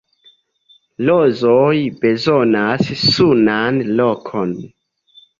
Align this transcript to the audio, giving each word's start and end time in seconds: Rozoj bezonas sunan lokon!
Rozoj 1.09 1.75
bezonas 2.05 2.87
sunan 3.01 3.77
lokon! 3.99 4.57